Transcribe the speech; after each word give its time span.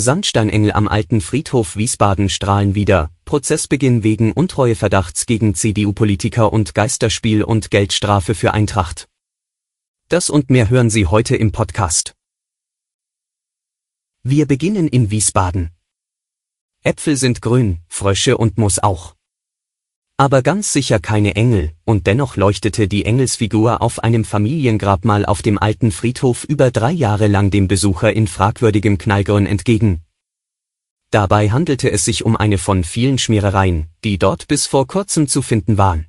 Sandsteinengel 0.00 0.72
am 0.72 0.88
alten 0.88 1.20
Friedhof 1.20 1.76
Wiesbaden 1.76 2.28
strahlen 2.28 2.74
wieder, 2.74 3.10
Prozessbeginn 3.24 4.02
wegen 4.02 4.32
Untreueverdachts 4.32 5.26
gegen 5.26 5.54
CDU-Politiker 5.54 6.52
und 6.52 6.74
Geisterspiel 6.74 7.44
und 7.44 7.70
Geldstrafe 7.70 8.34
für 8.34 8.52
Eintracht. 8.52 9.08
Das 10.08 10.30
und 10.30 10.50
mehr 10.50 10.70
hören 10.70 10.90
Sie 10.90 11.06
heute 11.06 11.36
im 11.36 11.52
Podcast. 11.52 12.14
Wir 14.22 14.46
beginnen 14.46 14.88
in 14.88 15.10
Wiesbaden. 15.10 15.70
Äpfel 16.82 17.16
sind 17.16 17.42
grün, 17.42 17.78
Frösche 17.86 18.36
und 18.38 18.58
Moos 18.58 18.78
auch. 18.78 19.14
Aber 20.20 20.42
ganz 20.42 20.74
sicher 20.74 20.98
keine 20.98 21.34
Engel, 21.34 21.72
und 21.86 22.06
dennoch 22.06 22.36
leuchtete 22.36 22.88
die 22.88 23.06
Engelsfigur 23.06 23.80
auf 23.80 24.04
einem 24.04 24.26
Familiengrabmal 24.26 25.24
auf 25.24 25.40
dem 25.40 25.56
alten 25.56 25.90
Friedhof 25.90 26.44
über 26.44 26.70
drei 26.70 26.90
Jahre 26.90 27.26
lang 27.26 27.50
dem 27.50 27.68
Besucher 27.68 28.12
in 28.12 28.26
fragwürdigem 28.26 28.98
Knallgrün 28.98 29.46
entgegen. 29.46 30.02
Dabei 31.10 31.48
handelte 31.48 31.90
es 31.90 32.04
sich 32.04 32.22
um 32.22 32.36
eine 32.36 32.58
von 32.58 32.84
vielen 32.84 33.16
Schmierereien, 33.16 33.86
die 34.04 34.18
dort 34.18 34.46
bis 34.46 34.66
vor 34.66 34.86
kurzem 34.86 35.26
zu 35.26 35.40
finden 35.40 35.78
waren. 35.78 36.04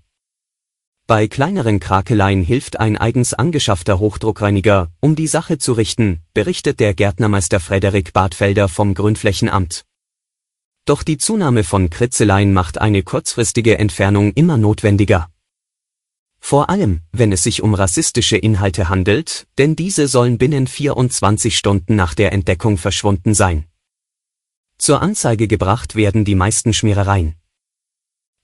Bei 1.07 1.29
kleineren 1.29 1.79
Krakeleien 1.79 2.43
hilft 2.43 2.81
ein 2.81 2.97
eigens 2.97 3.33
angeschaffter 3.33 3.99
Hochdruckreiniger, 3.99 4.89
um 4.99 5.15
die 5.15 5.27
Sache 5.27 5.57
zu 5.57 5.71
richten, 5.71 6.19
berichtet 6.33 6.81
der 6.81 6.93
Gärtnermeister 6.95 7.61
Frederik 7.61 8.11
Bartfelder 8.11 8.67
vom 8.67 8.93
Grünflächenamt. 8.93 9.85
Doch 10.85 11.03
die 11.03 11.17
Zunahme 11.17 11.63
von 11.63 11.89
Kritzeleien 11.89 12.53
macht 12.53 12.79
eine 12.79 13.03
kurzfristige 13.03 13.77
Entfernung 13.77 14.33
immer 14.33 14.57
notwendiger. 14.57 15.29
Vor 16.39 16.69
allem, 16.69 17.01
wenn 17.11 17.31
es 17.31 17.43
sich 17.43 17.61
um 17.61 17.75
rassistische 17.75 18.35
Inhalte 18.35 18.89
handelt, 18.89 19.47
denn 19.59 19.75
diese 19.75 20.07
sollen 20.07 20.39
binnen 20.39 20.65
24 20.65 21.55
Stunden 21.55 21.95
nach 21.95 22.15
der 22.15 22.31
Entdeckung 22.31 22.77
verschwunden 22.77 23.35
sein. 23.35 23.65
Zur 24.79 25.03
Anzeige 25.03 25.47
gebracht 25.47 25.95
werden 25.95 26.25
die 26.25 26.33
meisten 26.33 26.73
Schmierereien. 26.73 27.35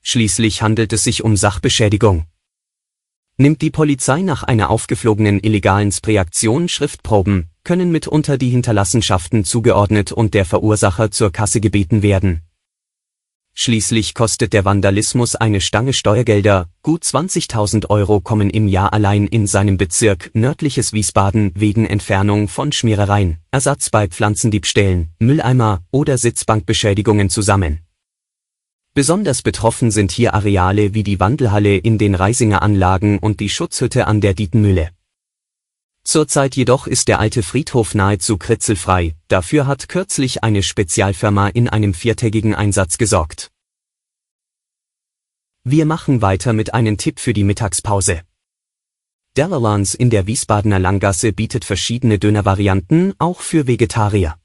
Schließlich 0.04 0.62
handelt 0.62 0.94
es 0.94 1.04
sich 1.04 1.24
um 1.24 1.36
Sachbeschädigung. 1.36 2.28
Nimmt 3.38 3.64
die 3.64 3.72
Polizei 3.72 4.22
nach 4.22 4.44
einer 4.44 4.70
aufgeflogenen 4.70 5.40
illegalen 5.44 5.92
Spreaktion 5.92 6.70
Schriftproben, 6.70 7.50
können 7.68 7.92
mitunter 7.92 8.38
die 8.38 8.50
Hinterlassenschaften 8.50 9.44
zugeordnet 9.44 10.14
und 10.14 10.34
der 10.34 10.46
Verursacher 10.46 11.12
zur 11.12 11.34
Kasse 11.34 11.60
gebeten 11.60 12.02
werden. 12.02 12.44
Schließlich 13.54 14.14
kostet 14.14 14.54
der 14.54 14.64
Vandalismus 14.64 15.36
eine 15.36 15.60
Stange 15.60 15.92
Steuergelder, 15.92 16.70
gut 16.82 17.04
20.000 17.04 17.90
Euro 17.90 18.22
kommen 18.22 18.50
im 18.50 18.70
Jahr 18.70 18.94
allein 18.94 19.28
in 19.28 19.48
seinem 19.48 19.76
Bezirk 19.76 20.32
nördliches 20.34 20.94
Wiesbaden 20.94 21.52
wegen 21.56 21.86
Entfernung 21.86 22.48
von 22.48 22.72
Schmierereien, 22.72 23.40
Ersatz 23.52 23.90
bei 23.90 24.08
Pflanzendiebstählen, 24.08 25.10
Mülleimer 25.20 25.82
oder 25.92 26.18
Sitzbankbeschädigungen 26.18 27.30
zusammen. 27.30 27.80
Besonders 28.94 29.42
betroffen 29.42 29.92
sind 29.92 30.14
hier 30.14 30.34
Areale 30.34 30.94
wie 30.94 31.04
die 31.04 31.20
Wandelhalle 31.20 31.76
in 31.76 31.98
den 31.98 32.16
Reisinger 32.16 32.62
Anlagen 32.62 33.20
und 33.20 33.42
die 33.42 33.50
Schutzhütte 33.50 34.08
an 34.08 34.22
der 34.22 34.36
Dietenmühle. 34.36 34.92
Zurzeit 36.08 36.56
jedoch 36.56 36.88
ist 36.88 37.10
der 37.10 37.20
alte 37.20 37.44
Friedhof 37.44 37.94
nahezu 37.94 38.38
kritzelfrei, 38.38 39.14
dafür 39.28 39.68
hat 39.68 39.90
kürzlich 39.90 40.42
eine 40.42 40.64
Spezialfirma 40.64 41.50
in 41.50 41.68
einem 41.68 41.94
viertägigen 41.94 42.56
Einsatz 42.56 42.98
gesorgt. 42.98 43.52
Wir 45.66 45.86
machen 45.86 46.22
weiter 46.22 46.54
mit 46.54 46.74
einem 46.74 46.98
Tipp 46.98 47.20
für 47.20 47.34
die 47.34 47.44
Mittagspause. 47.44 48.22
Dellalans 49.36 49.96
in 49.96 50.10
der 50.10 50.28
Wiesbadener 50.28 50.80
Langgasse 50.80 51.34
bietet 51.34 51.66
verschiedene 51.66 52.20
Dönervarianten, 52.20 53.14
auch 53.18 53.42
für 53.42 53.68
Vegetarier. 53.68 54.38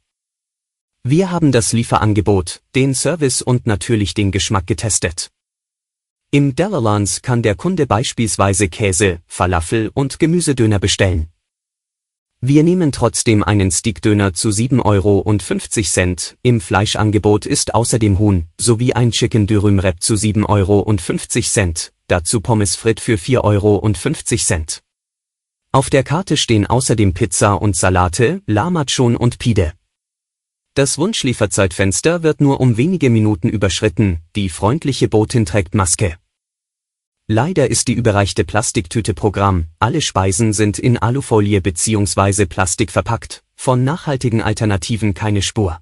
Wir 1.04 1.30
haben 1.30 1.52
das 1.52 1.72
Lieferangebot, 1.72 2.60
den 2.74 2.92
Service 2.92 3.40
und 3.40 3.68
natürlich 3.68 4.14
den 4.14 4.32
Geschmack 4.32 4.66
getestet. 4.66 5.30
Im 6.32 6.56
Dellalans 6.56 7.22
kann 7.22 7.40
der 7.42 7.54
Kunde 7.54 7.86
beispielsweise 7.86 8.68
Käse, 8.68 9.20
Falafel 9.28 9.92
und 9.94 10.18
Gemüsedöner 10.18 10.80
bestellen. 10.80 11.31
Wir 12.44 12.64
nehmen 12.64 12.90
trotzdem 12.90 13.44
einen 13.44 13.70
Stickdöner 13.70 14.34
zu 14.34 14.48
7,50 14.48 14.84
Euro. 14.84 16.36
Im 16.42 16.60
Fleischangebot 16.60 17.46
ist 17.46 17.72
außerdem 17.72 18.18
Huhn, 18.18 18.48
sowie 18.60 18.94
ein 18.94 19.12
Chicken 19.12 19.46
Dürüm 19.46 19.80
Wrap 19.80 20.02
zu 20.02 20.14
7,50 20.14 20.48
Euro, 20.48 21.92
dazu 22.08 22.40
Pommes 22.40 22.74
frites 22.74 23.04
für 23.04 23.14
4,50 23.14 23.44
Euro. 23.44 23.80
Auf 25.70 25.88
der 25.88 26.02
Karte 26.02 26.36
stehen 26.36 26.66
außerdem 26.66 27.14
Pizza 27.14 27.54
und 27.54 27.76
Salate, 27.76 28.42
Lamachon 28.46 29.14
und 29.14 29.38
Pide. 29.38 29.74
Das 30.74 30.98
Wunschlieferzeitfenster 30.98 32.24
wird 32.24 32.40
nur 32.40 32.60
um 32.60 32.76
wenige 32.76 33.08
Minuten 33.08 33.50
überschritten, 33.50 34.18
die 34.34 34.48
freundliche 34.48 35.06
Botin 35.06 35.46
trägt 35.46 35.76
Maske. 35.76 36.16
Leider 37.28 37.70
ist 37.70 37.86
die 37.86 37.92
überreichte 37.92 38.44
Plastiktüte 38.44 39.14
Programm, 39.14 39.66
alle 39.78 40.00
Speisen 40.00 40.52
sind 40.52 40.78
in 40.78 40.98
Alufolie 40.98 41.60
bzw. 41.60 42.46
Plastik 42.46 42.90
verpackt, 42.90 43.44
von 43.54 43.84
nachhaltigen 43.84 44.42
Alternativen 44.42 45.14
keine 45.14 45.40
Spur. 45.40 45.80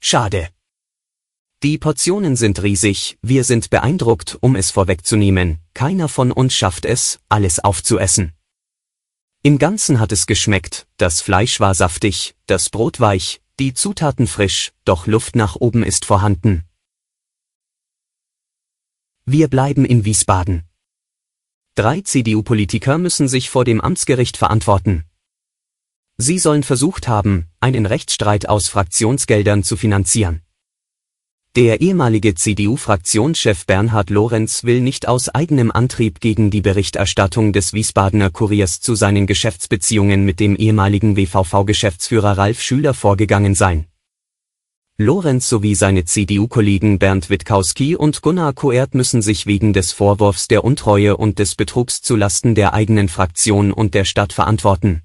Schade. 0.00 0.50
Die 1.62 1.78
Portionen 1.78 2.36
sind 2.36 2.62
riesig, 2.62 3.16
wir 3.22 3.42
sind 3.42 3.70
beeindruckt, 3.70 4.36
um 4.42 4.54
es 4.54 4.70
vorwegzunehmen, 4.70 5.60
keiner 5.72 6.08
von 6.08 6.30
uns 6.30 6.54
schafft 6.54 6.84
es, 6.84 7.20
alles 7.30 7.58
aufzuessen. 7.58 8.34
Im 9.42 9.56
Ganzen 9.58 9.98
hat 9.98 10.12
es 10.12 10.26
geschmeckt, 10.26 10.86
das 10.98 11.22
Fleisch 11.22 11.58
war 11.58 11.74
saftig, 11.74 12.36
das 12.46 12.68
Brot 12.68 13.00
weich, 13.00 13.40
die 13.58 13.72
Zutaten 13.72 14.26
frisch, 14.26 14.72
doch 14.84 15.06
Luft 15.06 15.36
nach 15.36 15.56
oben 15.56 15.82
ist 15.82 16.04
vorhanden. 16.04 16.64
Wir 19.26 19.48
bleiben 19.48 19.86
in 19.86 20.04
Wiesbaden. 20.04 20.64
Drei 21.76 22.02
CDU-Politiker 22.02 22.98
müssen 22.98 23.26
sich 23.26 23.48
vor 23.48 23.64
dem 23.64 23.80
Amtsgericht 23.80 24.36
verantworten. 24.36 25.04
Sie 26.18 26.38
sollen 26.38 26.62
versucht 26.62 27.08
haben, 27.08 27.46
einen 27.58 27.86
Rechtsstreit 27.86 28.46
aus 28.50 28.68
Fraktionsgeldern 28.68 29.64
zu 29.64 29.78
finanzieren. 29.78 30.42
Der 31.56 31.80
ehemalige 31.80 32.34
CDU-Fraktionschef 32.34 33.64
Bernhard 33.64 34.10
Lorenz 34.10 34.64
will 34.64 34.82
nicht 34.82 35.08
aus 35.08 35.30
eigenem 35.30 35.70
Antrieb 35.70 36.20
gegen 36.20 36.50
die 36.50 36.60
Berichterstattung 36.60 37.54
des 37.54 37.72
Wiesbadener 37.72 38.28
Kuriers 38.28 38.82
zu 38.82 38.94
seinen 38.94 39.26
Geschäftsbeziehungen 39.26 40.26
mit 40.26 40.38
dem 40.38 40.54
ehemaligen 40.54 41.16
WVV-Geschäftsführer 41.16 42.36
Ralf 42.36 42.60
Schüler 42.60 42.92
vorgegangen 42.92 43.54
sein. 43.54 43.86
Lorenz 44.96 45.48
sowie 45.48 45.74
seine 45.74 46.04
CDU-Kollegen 46.04 47.00
Bernd 47.00 47.28
Witkowski 47.28 47.96
und 47.96 48.22
Gunnar 48.22 48.52
Koert 48.52 48.94
müssen 48.94 49.22
sich 49.22 49.44
wegen 49.44 49.72
des 49.72 49.90
Vorwurfs 49.90 50.46
der 50.46 50.62
Untreue 50.62 51.16
und 51.16 51.40
des 51.40 51.56
Betrugs 51.56 52.00
zulasten 52.00 52.54
der 52.54 52.74
eigenen 52.74 53.08
Fraktion 53.08 53.72
und 53.72 53.94
der 53.94 54.04
Stadt 54.04 54.32
verantworten. 54.32 55.02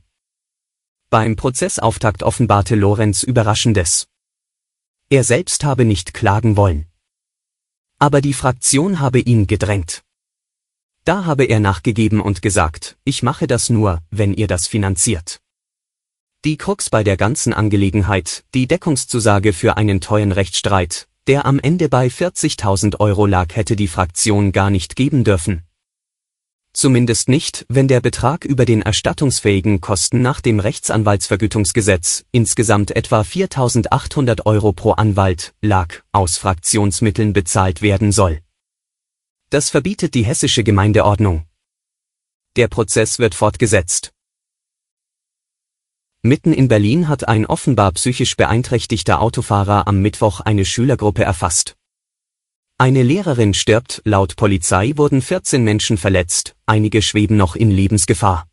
Beim 1.10 1.36
Prozessauftakt 1.36 2.22
offenbarte 2.22 2.76
Lorenz 2.76 3.24
Überraschendes. 3.24 4.08
Er 5.10 5.24
selbst 5.24 5.64
habe 5.64 5.86
nicht 5.86 6.14
klagen 6.14 6.56
wollen. 6.56 6.86
Aber 7.98 8.22
die 8.22 8.34
Fraktion 8.34 9.00
habe 9.00 9.20
ihn 9.20 9.48
gedrängt. 9.48 10.04
Da 11.04 11.26
habe 11.26 11.46
er 11.46 11.60
nachgegeben 11.60 12.22
und 12.22 12.44
gesagt, 12.44 12.96
ich 13.06 13.24
mache 13.24 13.48
das 13.48 13.72
nur, 13.72 14.04
wenn 14.12 14.36
ihr 14.36 14.46
das 14.46 14.68
finanziert. 14.68 15.42
Die 16.46 16.56
Krux 16.56 16.90
bei 16.90 17.04
der 17.04 17.18
ganzen 17.18 17.52
Angelegenheit, 17.52 18.46
die 18.54 18.66
Deckungszusage 18.66 19.52
für 19.52 19.76
einen 19.76 20.00
teuren 20.00 20.32
Rechtsstreit, 20.32 21.10
der 21.28 21.46
am 21.46 21.60
Ende 21.60 21.90
bei 21.90 22.08
40.000 22.08 23.02
Euro 23.02 23.26
lag, 23.26 23.54
hätte 23.58 23.76
die 23.76 23.90
Fraktion 23.90 24.54
gar 24.54 24.70
nicht 24.70 24.96
geben 24.96 25.26
dürfen. 25.26 25.64
Zumindest 26.72 27.28
nicht, 27.28 27.66
wenn 27.68 27.90
der 27.90 28.00
Betrag 28.00 28.46
über 28.46 28.64
den 28.64 28.82
erstattungsfähigen 28.82 29.82
Kosten 29.82 30.22
nach 30.22 30.40
dem 30.40 30.62
Rechtsanwaltsvergütungsgesetz, 30.62 32.24
insgesamt 32.32 32.92
etwa 32.92 33.20
4.800 33.20 34.46
Euro 34.46 34.72
pro 34.72 34.92
Anwalt, 34.92 35.54
lag, 35.62 35.94
aus 36.14 36.38
Fraktionsmitteln 36.38 37.34
bezahlt 37.34 37.82
werden 37.82 38.14
soll. 38.14 38.40
Das 39.50 39.70
verbietet 39.70 40.14
die 40.14 40.24
hessische 40.24 40.64
Gemeindeordnung. 40.64 41.44
Der 42.56 42.70
Prozess 42.70 43.20
wird 43.20 43.36
fortgesetzt. 43.36 44.14
Mitten 46.22 46.52
in 46.52 46.68
Berlin 46.68 47.08
hat 47.08 47.30
ein 47.30 47.46
offenbar 47.46 47.94
psychisch 47.94 48.36
beeinträchtigter 48.36 49.22
Autofahrer 49.22 49.88
am 49.88 50.02
Mittwoch 50.02 50.42
eine 50.42 50.66
Schülergruppe 50.66 51.24
erfasst. 51.24 51.78
Eine 52.78 53.04
Lehrerin 53.04 53.54
stirbt, 53.54 54.02
laut 54.04 54.36
Polizei 54.36 54.92
wurden 54.98 55.22
14 55.22 55.64
Menschen 55.64 55.98
verletzt, 55.98 56.58
einige 56.66 57.02
schweben 57.02 57.38
noch 57.38 57.56
in 57.56 57.72
Lebensgefahr. 57.72 58.50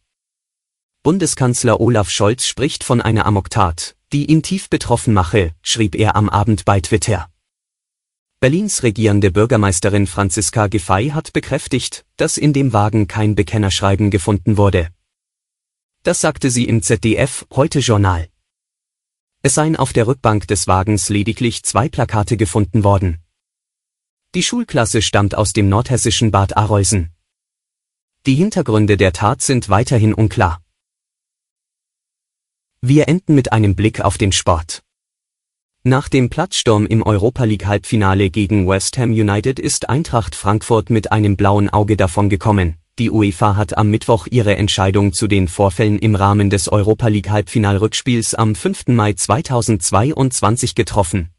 Bundeskanzler 1.03 1.81
Olaf 1.81 2.09
Scholz 2.09 2.47
spricht 2.47 2.85
von 2.85 3.01
einer 3.01 3.27
Amoktat, 3.27 3.97
die 4.13 4.27
ihn 4.27 4.45
tief 4.45 4.71
betroffen 4.71 5.13
mache, 5.13 5.51
schrieb 5.61 5.97
er 5.97 6.15
am 6.15 6.29
Abend 6.29 6.65
bei 6.65 6.81
Twitter. 6.81 7.29
Berlins 8.39 8.85
regierende 8.85 9.33
Bürgermeisterin 9.33 10.07
Franziska 10.07 10.69
Giffey 10.69 11.09
hat 11.09 11.33
bekräftigt, 11.33 12.05
dass 12.17 12.39
in 12.39 12.53
dem 12.53 12.73
Wagen 12.73 13.09
kein 13.09 13.35
Bekennerschreiben 13.35 14.13
gefunden 14.13 14.57
wurde. 14.57 14.91
Das 16.06 16.20
sagte 16.20 16.53
sie 16.53 16.67
im 16.67 16.82
ZDF 16.82 17.47
Heute 17.53 17.81
Journal. 17.81 18.29
Es 19.43 19.55
seien 19.55 19.75
auf 19.75 19.93
der 19.93 20.06
Rückbank 20.06 20.47
des 20.47 20.69
Wagens 20.69 21.08
lediglich 21.08 21.64
zwei 21.64 21.88
Plakate 21.88 22.37
gefunden 22.37 22.85
worden. 22.85 23.19
Die 24.37 24.44
Schulklasse 24.44 25.03
stammt 25.03 25.35
aus 25.35 25.53
dem 25.53 25.69
nordhessischen 25.69 26.31
Bad 26.31 26.56
Arolsen. 26.56 27.11
Die 28.25 28.37
Hintergründe 28.37 28.97
der 28.97 29.14
Tat 29.14 29.43
sind 29.43 29.69
weiterhin 29.69 30.14
unklar. 30.14 30.62
Wir 32.81 33.08
enden 33.08 33.35
mit 33.35 33.50
einem 33.50 33.75
Blick 33.75 34.00
auf 34.00 34.17
den 34.17 34.31
Sport. 34.31 34.85
Nach 35.82 36.08
dem 36.08 36.31
Platzsturm 36.31 36.87
im 36.87 37.03
Europa 37.03 37.43
League 37.43 37.67
Halbfinale 37.67 38.31
gegen 38.31 38.69
West 38.69 38.97
Ham 38.97 39.11
United 39.11 39.58
ist 39.58 39.88
Eintracht 39.88 40.37
Frankfurt 40.37 40.88
mit 40.88 41.11
einem 41.11 41.37
blauen 41.37 41.69
Auge 41.69 41.97
davongekommen. 41.97 42.76
Die 42.98 43.10
UEFA 43.10 43.56
hat 43.56 43.76
am 43.76 43.90
Mittwoch 43.90 44.26
ihre 44.31 44.56
Entscheidung 44.56 45.12
zu 45.12 45.26
den 45.26 45.48
Vorfällen 45.48 45.98
im 45.98 46.14
Rahmen 46.14 46.50
des 46.50 46.69
Europa 46.69 47.08
League 47.08 47.31
Halbfinalrückspiels 47.31 48.34
am 48.34 48.54
5. 48.54 48.88
Mai 48.88 49.12
2022 49.12 50.75
getroffen. 50.75 51.31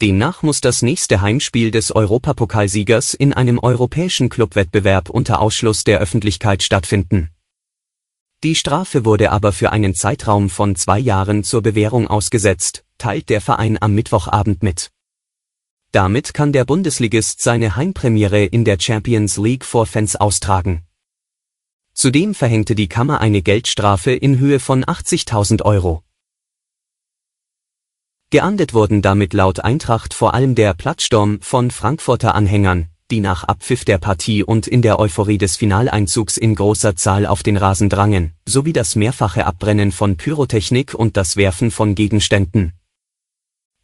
Demnach 0.00 0.42
muss 0.42 0.60
das 0.60 0.82
nächste 0.82 1.20
Heimspiel 1.20 1.70
des 1.70 1.94
Europapokalsiegers 1.94 3.14
in 3.14 3.32
einem 3.32 3.58
europäischen 3.58 4.28
Clubwettbewerb 4.28 5.10
unter 5.10 5.40
Ausschluss 5.40 5.84
der 5.84 6.00
Öffentlichkeit 6.00 6.62
stattfinden 6.62 7.30
die 8.44 8.56
Strafe 8.56 9.04
wurde 9.04 9.30
aber 9.30 9.52
für 9.52 9.70
einen 9.70 9.94
Zeitraum 9.94 10.50
von 10.50 10.74
zwei 10.74 10.98
Jahren 10.98 11.44
zur 11.44 11.62
Bewährung 11.62 12.08
ausgesetzt, 12.08 12.84
teilt 12.98 13.28
der 13.28 13.40
Verein 13.40 13.78
am 13.80 13.94
Mittwochabend 13.94 14.64
mit. 14.64 14.90
Damit 15.92 16.32
kann 16.32 16.54
der 16.54 16.64
Bundesligist 16.64 17.42
seine 17.42 17.76
Heimpremiere 17.76 18.46
in 18.46 18.64
der 18.64 18.78
Champions 18.80 19.36
League 19.36 19.62
vor 19.62 19.84
Fans 19.84 20.16
austragen. 20.16 20.86
Zudem 21.92 22.34
verhängte 22.34 22.74
die 22.74 22.88
Kammer 22.88 23.20
eine 23.20 23.42
Geldstrafe 23.42 24.12
in 24.12 24.38
Höhe 24.38 24.58
von 24.58 24.86
80.000 24.86 25.60
Euro. 25.62 26.02
Geahndet 28.30 28.72
wurden 28.72 29.02
damit 29.02 29.34
laut 29.34 29.60
Eintracht 29.60 30.14
vor 30.14 30.32
allem 30.32 30.54
der 30.54 30.72
Platzsturm 30.72 31.42
von 31.42 31.70
Frankfurter 31.70 32.34
Anhängern, 32.34 32.86
die 33.10 33.20
nach 33.20 33.44
Abpfiff 33.44 33.84
der 33.84 33.98
Partie 33.98 34.42
und 34.42 34.66
in 34.66 34.80
der 34.80 34.98
Euphorie 34.98 35.36
des 35.36 35.58
Finaleinzugs 35.58 36.38
in 36.38 36.54
großer 36.54 36.96
Zahl 36.96 37.26
auf 37.26 37.42
den 37.42 37.58
Rasen 37.58 37.90
drangen, 37.90 38.32
sowie 38.48 38.72
das 38.72 38.96
mehrfache 38.96 39.44
Abbrennen 39.44 39.92
von 39.92 40.16
Pyrotechnik 40.16 40.94
und 40.94 41.18
das 41.18 41.36
Werfen 41.36 41.70
von 41.70 41.94
Gegenständen. 41.94 42.72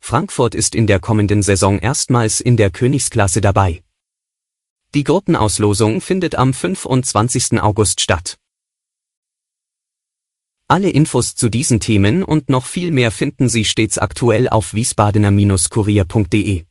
Frankfurt 0.00 0.54
ist 0.54 0.74
in 0.74 0.86
der 0.86 1.00
kommenden 1.00 1.42
Saison 1.42 1.78
erstmals 1.78 2.40
in 2.40 2.56
der 2.56 2.70
Königsklasse 2.70 3.40
dabei. 3.40 3.82
Die 4.94 5.04
Gruppenauslosung 5.04 6.00
findet 6.00 6.34
am 6.36 6.54
25. 6.54 7.60
August 7.60 8.00
statt. 8.00 8.38
Alle 10.66 10.90
Infos 10.90 11.34
zu 11.34 11.48
diesen 11.48 11.80
Themen 11.80 12.22
und 12.22 12.48
noch 12.50 12.66
viel 12.66 12.90
mehr 12.90 13.10
finden 13.10 13.48
Sie 13.48 13.64
stets 13.64 13.98
aktuell 13.98 14.48
auf 14.48 14.74
wiesbadener-kurier.de. 14.74 16.64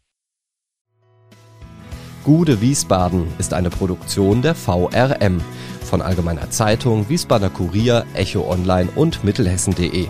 Gude 2.24 2.62
Wiesbaden 2.62 3.28
ist 3.40 3.54
eine 3.54 3.70
Produktion 3.70 4.42
der 4.42 4.54
VRM 4.54 5.42
von 5.84 6.02
Allgemeiner 6.02 6.50
Zeitung, 6.50 7.08
Wiesbadener 7.10 7.50
Kurier, 7.50 8.06
Echo 8.14 8.52
Online 8.52 8.90
und 8.96 9.24
Mittelhessen.de. 9.24 10.10